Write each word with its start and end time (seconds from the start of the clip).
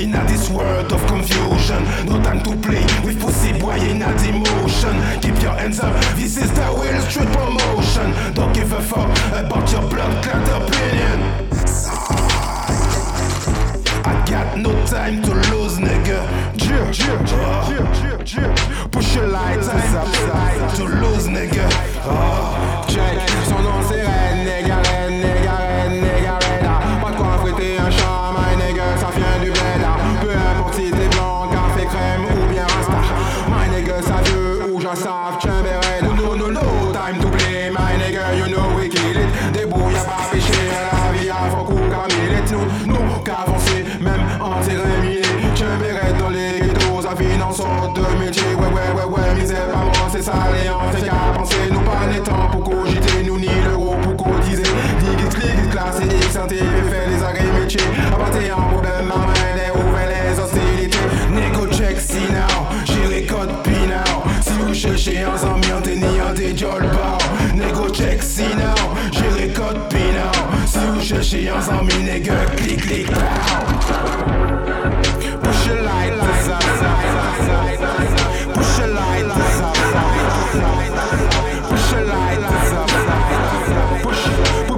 In 0.00 0.12
this 0.12 0.48
world 0.48 0.90
of 0.94 1.06
confusion, 1.08 1.84
no 2.06 2.22
time 2.22 2.42
to 2.44 2.56
play 2.66 2.86
with 3.04 3.20
pussy 3.20 3.52
boy 3.60 3.76
in 3.76 4.00
a 4.00 4.08
emotion. 4.26 4.96
Keep 5.20 5.42
your 5.42 5.52
hands 5.52 5.78
up, 5.78 5.92
this 6.14 6.38
is 6.38 6.50
the 6.54 6.72
Will 6.72 7.02
Street 7.02 7.28
promotion. 7.28 8.10
Don't 8.32 8.50
give 8.54 8.72
a 8.72 8.80
fuck 8.80 9.10
about 9.28 9.70
your 9.70 9.82
blood 9.90 10.24
clot 10.24 10.62
opinion. 10.62 11.20
I 14.06 14.24
got 14.26 14.56
no 14.56 14.72
time 14.86 15.20
to 15.20 15.34
lose, 15.52 15.76
nigga. 15.76 16.24
Cheer, 16.56 16.90
cheer, 16.92 17.18
cheer, 17.26 17.84
cheer, 18.00 18.24
cheer. 18.24 18.88
Push 18.90 19.16
your 19.16 19.26
lights 19.26 19.68
up, 19.68 20.19
to 37.20 37.28
my 37.72 37.96
nigga, 37.96 38.36
you 38.38 38.54
know 38.54 38.74
we 38.76 38.88
kill 38.88 39.16
it. 39.16 39.28
Debout, 39.52 39.90
y'a 39.90 40.04
pas 40.04 40.28
péché, 40.32 40.52
la 40.70 41.18
vie 41.18 41.30
a 41.30 41.50
faut 41.50 41.64
qu'on 41.64 41.88
camille. 41.88 42.30
Nous, 42.50 42.94
nous, 42.94 43.20
qu'avancer, 43.24 43.84
même 44.00 44.22
en 44.40 44.60
terminé. 44.60 45.22
Tiens, 45.54 45.78
Red 45.78 46.18
dans 46.18 46.30
les 46.30 46.60
ghettos, 46.60 47.02
ça 47.02 47.14
finance 47.14 47.60
en 47.60 47.92
deux 47.92 48.02
métiers. 48.18 48.54
Ouais, 48.58 48.66
ouais, 48.66 48.90
ouais, 48.96 49.04
ouais, 49.04 49.40
misère, 49.40 49.68
pas 49.68 49.78
moi, 49.78 50.08
c'est 50.10 50.22
ça, 50.22 50.32
les 50.52 50.68
on 50.68 50.90
qu'à 50.90 51.38
penser. 51.38 51.56
Nous 51.70 51.80
pas 51.80 52.06
les 52.12 52.20
temps 52.20 52.48
pour 52.50 52.64
cogiter, 52.64 53.22
nous 53.24 53.38
ni 53.38 53.48
l'euro 53.68 53.94
pour 54.02 54.16
cotiser. 54.16 54.62
Digit, 54.98 55.28
clic, 55.28 55.70
classe, 55.70 56.00
X, 56.02 56.32
santé, 56.32 56.56
fait 56.56 57.06
les 57.08 57.22
agrès 57.22 57.60
métiers. 57.60 57.80
Abatté 58.12 58.50
en 58.52 58.62
problème, 58.72 59.06
ma 59.06 59.16
main, 59.16 59.32
les 59.54 59.70
ouvert 59.70 60.08
les 60.08 60.40
hostilités. 60.40 60.98
Nego 61.30 61.66
check 61.72 62.00
si 62.00 62.20
now, 62.32 62.66
j'ai 62.84 63.26
code 63.26 63.62
P 63.62 63.70
now. 63.86 64.22
Si 64.40 64.52
vous 64.58 64.74
cherchez 64.74 65.22
un 65.22 65.80
t'est 65.82 65.96
ni 65.96 66.18
un 66.18 66.32
des 66.32 66.54
cherchez 71.30 71.68
un 71.70 71.78
ami, 71.78 71.94
nigga, 72.02 72.34
click, 72.56 73.06
pow. 73.06 73.62
Push 75.42 75.66
your 75.66 75.82
light, 75.82 76.12
push 76.18 76.46
your 76.48 76.58
light, 77.68 77.78
push 78.52 78.78
your 78.78 78.88
light, 78.88 79.24
push 81.68 81.92
your 81.92 82.04
light, 82.04 82.40
push, 84.02 84.22
push, 84.22 84.24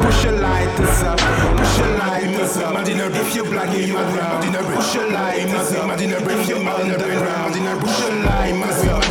push 0.00 0.24
your 0.24 0.36
light, 0.38 0.70
push 0.76 1.78
your 1.78 1.90
light, 1.98 2.30
Madina, 2.72 3.06
if 3.10 3.34
you 3.34 3.44
black, 3.44 3.76
you 3.76 3.94
Madina, 3.94 4.60
push 4.74 4.94
your 4.94 5.10
light, 5.10 5.48
Madina, 5.48 6.16
if 6.16 6.48
you 6.48 6.56
Madina, 6.56 6.96
Madina, 6.96 7.76
push 7.80 8.00
your 8.00 8.14
light, 8.24 8.54
Madina, 8.54 9.05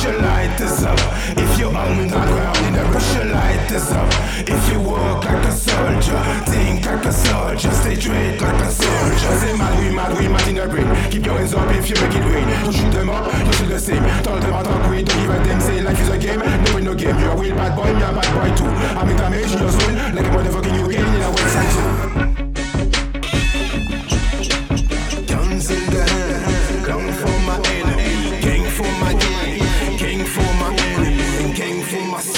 push 0.00 0.12
your 0.12 0.22
light 0.22 0.60
is 0.60 0.82
up, 0.82 0.98
if 1.36 1.58
you 1.58 1.68
underground, 1.68 2.56
push 2.90 3.14
your 3.16 3.26
light 3.26 3.70
is 3.70 3.92
up, 3.92 4.08
if 4.48 4.72
you 4.72 4.80
walk 4.80 5.24
like 5.24 5.44
a 5.44 5.52
soldier, 5.52 6.18
think 6.46 6.86
like 6.86 7.04
a 7.04 7.12
soldier, 7.12 7.70
stay 7.70 7.94
straight 7.96 8.40
like 8.40 8.64
a 8.64 8.70
soldier, 8.70 9.30
say 9.36 9.56
mad, 9.58 9.78
we 9.78 9.94
mad, 9.94 10.18
we 10.18 10.26
mad 10.28 10.48
in 10.48 10.54
the 10.56 10.66
brain, 10.68 10.88
keep 11.10 11.26
your 11.26 11.36
hands 11.36 11.52
up 11.52 11.68
if 11.76 11.90
you 11.90 11.96
make 12.00 12.16
it 12.16 12.24
rain, 12.24 12.48
don't 12.64 12.72
shoot 12.72 12.92
them 12.92 13.10
up, 13.10 13.26
you 13.46 13.52
still 13.52 13.68
the 13.68 13.78
same, 13.78 14.02
tell 14.24 14.40
them 14.40 14.54
I 14.54 14.62
talk 14.62 14.90
with, 14.90 15.06
don't 15.06 15.22
even 15.22 15.42
them 15.42 15.60
say 15.60 15.82
life 15.82 16.00
is 16.00 16.08
a 16.08 16.16
game, 16.16 16.40
no 16.40 16.76
in 16.78 16.84
no 16.84 16.94
game, 16.94 17.18
you're 17.18 17.32
a 17.32 17.36
real 17.36 17.54
bad 17.54 17.76
boy, 17.76 17.92
me 17.92 18.00
a 18.00 18.12
bad 18.12 18.30
boy 18.32 18.56
too, 18.56 18.70
I 18.96 19.04
make 19.04 19.18
damage 19.18 19.52
in 19.52 19.58
your 19.58 19.70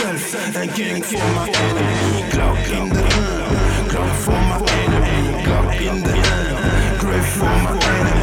myself 0.04 0.56
and 0.56 0.74
king 0.74 1.02
for 1.02 1.16
my 1.16 1.48
enemy. 1.48 2.30
Clock 2.30 2.68
in 2.68 2.88
the 2.88 3.02
hand, 3.02 3.90
clock 3.90 4.16
for 4.16 4.30
my 4.30 4.58
enemy, 4.82 5.44
clock 5.44 5.80
in 5.80 6.02
the 6.02 6.12
hand, 6.12 7.00
grave 7.00 7.26
for 7.26 7.44
my 7.44 7.78
enemy. 7.84 8.21